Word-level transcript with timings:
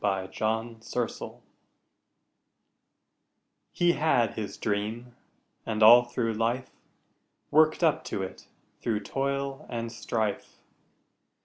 HE 0.01 0.21
HAD 0.31 0.31
HIS 0.31 0.89
DREAM 0.89 1.41
He 3.71 3.91
had 3.91 4.33
his 4.33 4.57
dream, 4.57 5.15
and 5.63 5.83
all 5.83 6.05
through 6.05 6.33
life, 6.33 6.71
Worked 7.51 7.83
up 7.83 8.03
to 8.05 8.23
it 8.23 8.47
through 8.81 9.01
toil 9.01 9.67
and 9.69 9.91
strife. 9.91 10.57